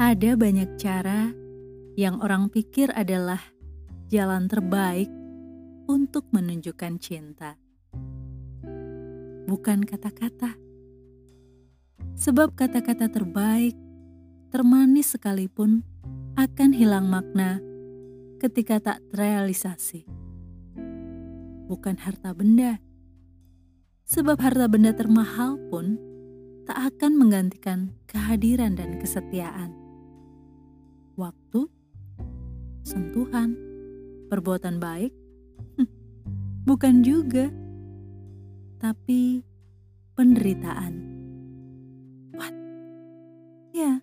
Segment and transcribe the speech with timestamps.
[0.00, 1.28] Ada banyak cara
[1.92, 3.36] yang orang pikir adalah
[4.08, 5.12] jalan terbaik
[5.92, 7.60] untuk menunjukkan cinta.
[9.44, 10.56] Bukan kata-kata.
[12.16, 13.76] Sebab kata-kata terbaik,
[14.48, 15.84] termanis sekalipun,
[16.40, 17.60] akan hilang makna
[18.40, 20.08] ketika tak terrealisasi.
[21.68, 22.80] Bukan harta benda.
[24.08, 26.00] Sebab harta benda termahal pun
[26.64, 29.79] tak akan menggantikan kehadiran dan kesetiaan.
[31.20, 31.68] Waktu,
[32.80, 33.52] sentuhan,
[34.32, 35.12] perbuatan baik,
[36.64, 37.52] bukan juga,
[38.80, 39.44] tapi
[40.16, 40.94] penderitaan.
[42.32, 42.56] What?
[43.76, 44.00] Ya,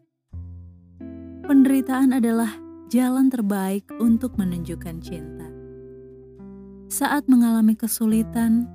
[1.50, 2.54] penderitaan adalah
[2.94, 5.50] jalan terbaik untuk menunjukkan cinta.
[6.94, 8.70] Saat mengalami kesulitan,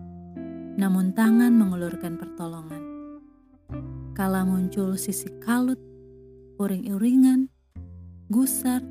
[0.75, 2.83] namun tangan mengulurkan pertolongan
[4.19, 5.79] kala muncul sisi kalut,
[6.59, 7.52] uring-uringan,
[8.31, 8.83] gusar,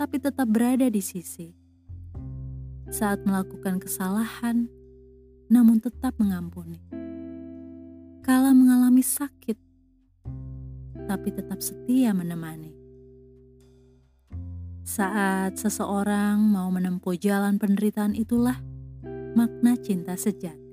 [0.00, 1.52] tapi tetap berada di sisi.
[2.90, 4.66] Saat melakukan kesalahan,
[5.52, 6.80] namun tetap mengampuni.
[8.24, 9.58] Kala mengalami sakit,
[11.04, 12.76] tapi tetap setia menemani.
[14.86, 18.58] Saat seseorang mau menempuh jalan penderitaan itulah
[19.34, 20.69] makna cinta sejati.